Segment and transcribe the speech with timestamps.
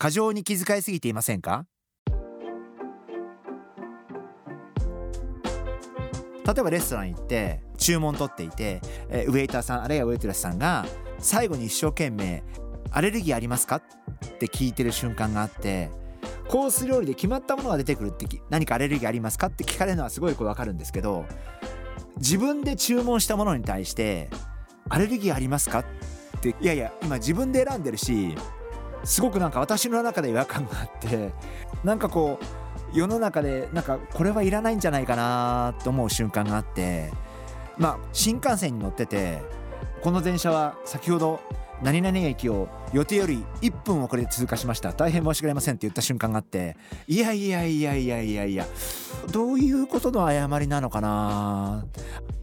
[0.00, 1.66] 過剰に気遣いすぎていませんか？
[6.46, 8.80] 例えばレストラン行って注文取っていて、
[9.10, 10.86] えウェイターさんあるいはウェイトレスさんが
[11.18, 12.44] 最後に一生懸命
[12.92, 13.80] 「アレルギーありますか?」っ
[14.38, 15.90] て聞いてる瞬間があって
[16.48, 19.48] コース料理で決まったものが出てくるって何かアレルギーありますか？
[19.48, 21.26] って聞かれるのはすごいこう分かるんですけど
[22.18, 24.30] 自分で注文したものに対して
[24.88, 25.84] 「アレルギーありますか?」っ
[26.40, 28.36] ていやいや今自分で選んでるし
[29.04, 31.32] すごくなんか私の中で違和感があって
[31.84, 37.10] なんかこう世の中でなんかこれはいらないんじゃないかなと思う瞬間があって
[37.76, 39.42] まあ新幹線に乗ってて
[40.02, 41.40] この電車は先ほど
[41.82, 44.92] 何々駅を予定より1分遅れて通過しました。
[44.92, 46.76] 大変申し訳ありませんって言った瞬間があって
[47.06, 48.66] いやいやいやいやいやいや
[49.30, 51.84] どういうことの誤りなのかな。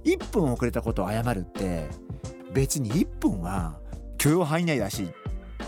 [0.06, 1.90] 1分遅れたことを謝るって
[2.54, 3.78] 別に1分は
[4.18, 5.10] 許容範囲内だし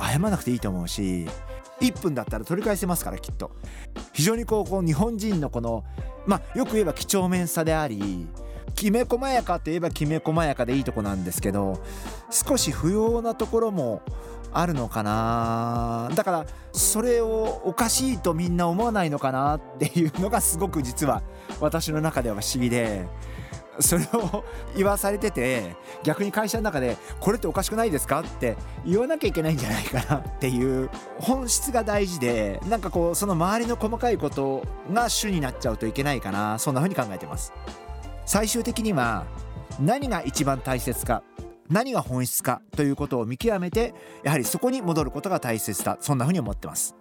[0.02, 1.28] 謝らなくていいと思うし
[1.82, 3.52] 1分だったら取り返せますからきっと。
[4.14, 5.84] 非常にこうこう日本人のこの
[6.26, 8.28] まあよく言えば几帳面さであり
[8.74, 11.82] きめ細やかといえばきめ細やかでいいとこなんですけど
[12.30, 14.02] 少し不要なところも
[14.54, 16.10] あるのかな。
[16.16, 21.22] だからそれをおかしいとみんな思わないのかなっていうのがすごく実は
[21.60, 23.06] 私の中では不思議で
[23.80, 24.44] それを
[24.76, 37.54] 言わされてて逆に会社の中でこれっておかしくないですかって言わなきゃいけないんじゃないかなっていう本質が大事でなんかこうその周りの細かいことが主になっちゃうといけないかなそんな風に考えてます。
[38.26, 39.26] 最終的には
[39.80, 41.24] 何が一番大切か
[41.70, 45.98] 何が本質かということを見極めてやはりそこに戻ることが大切だ。
[46.02, 46.96] そんな風に思ってます。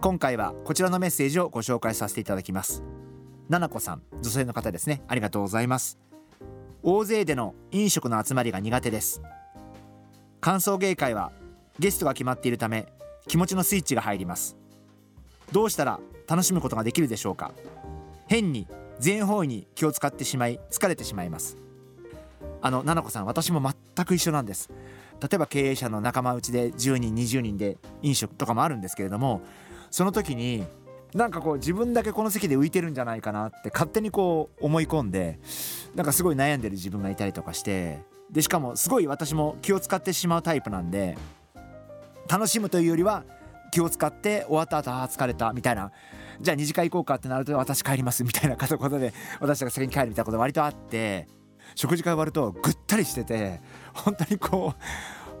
[0.00, 2.84] 今回はこちらのメッセージをご紹介させていただきます。
[3.48, 5.02] ななこさん女性の方ですね。
[5.08, 5.98] ありがとうございます。
[6.84, 9.20] 大勢での飲食の集まりが苦手です。
[10.40, 11.32] 歓送迎会は
[11.80, 12.86] ゲストが決まっているため
[13.26, 14.56] 気持ちのスイッチが入ります。
[15.50, 15.98] どうしたら
[16.28, 17.50] 楽しむことができるでしょうか。
[18.28, 18.68] 変に
[19.00, 21.56] 全方位に気を使ってしまい疲れてしまいます。
[22.62, 24.70] あのななこさん私も全く一緒なんです。
[25.20, 29.42] 例えば経営者の仲間内で10人20人で飲食とかもあるんですけれども
[29.90, 30.64] その時に
[31.14, 35.38] なんかこう自分だけこの席で浮いてるんじゃないかなって勝手にこう思い込んで
[35.94, 38.00] なんかすごい悩んでる自分がいたりとかして
[38.30, 41.16] でしかもすごい私も気を使ってしまうタイプなんで
[42.28, 43.24] 楽しむというよりは
[43.72, 45.92] 気を使って終わった後ああ疲れたみたいな。
[46.40, 51.26] じゃあ2次会行こうかってなると私帰りますみたいなことで私が先に帰るみたいなこと割とあって
[51.74, 53.60] 食事会終わるとぐったりしてて
[53.92, 54.82] 本当にこう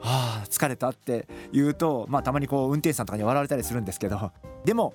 [0.02, 4.32] あ疲れたって言うとまあたまにこう運転手さんとかに笑われたりするんですけど
[4.64, 4.94] でも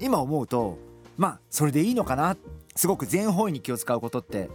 [0.00, 0.78] 今思うと
[1.16, 2.36] まあそれでいいのかな？
[2.76, 4.50] すごく全方位に気を使うことって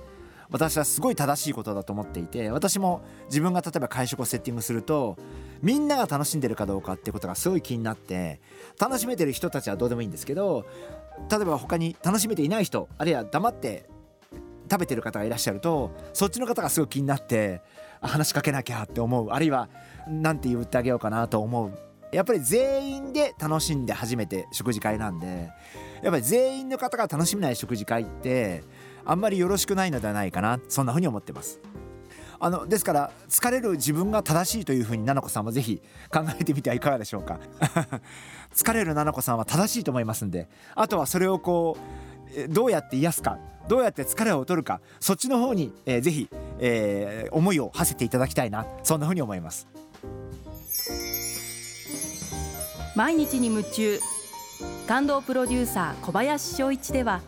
[0.51, 5.15] 私はすごい正しいことだと思っていて私も自分が例えば会食をセッティングすると
[5.61, 8.41] みんなが楽しんでるかどうかってことがすごい気になって
[8.79, 10.65] 楽しめてる人たちはどうでもいいんですけど
[11.31, 13.87] 例えば他に楽しめていない人あるいは黙って
[14.69, 17.61] 食べてる方がいらっしゃるとそっちの方がすごい気になって
[18.01, 19.29] 話しかけなきゃって思う。
[19.29, 19.69] あるいは
[20.07, 21.71] 何て言ってあげようかなと思う。
[22.11, 25.51] やっぱり全員で楽しんで初めて食事会なんで
[26.01, 28.63] やっぱり全員の方が楽しめない食事会って
[29.05, 30.59] あんまりよろしくないのではないかな。
[30.69, 31.59] そんな風に思ってます。
[32.41, 37.39] あのですから疲れる自分が正しいという風に菜々子さんもぜひ考えてみてはいかがでしょうか。
[38.55, 42.18] 疲れる菜々子さんは正しいと思いますんであとはそれをこう
[42.49, 43.37] どうやって癒すか
[43.67, 46.29] どうやって疲れを取るかそっちの方に、えー、ぜひ、
[46.59, 49.67] えー、思いを馳せていただきたいなそんな風に思います。
[52.95, 53.99] 毎日に夢中。
[54.87, 57.21] 感動プロデューサー小林翔一では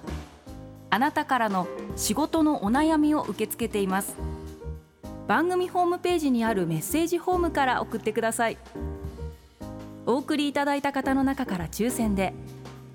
[0.89, 4.17] あなたからの仕事のお悩みを受け付けています。
[5.27, 8.57] 番組ホームページにあるメッセージホームから送ってください。
[10.05, 12.33] お送りいただいた方の中から抽選で